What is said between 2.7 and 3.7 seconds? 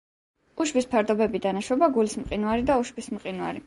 და უშბის მყინვარი.